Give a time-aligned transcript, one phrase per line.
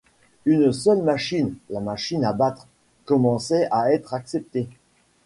[0.45, 2.65] Une seule machine, la machine à battre,
[3.05, 4.67] commençait à être acceptée.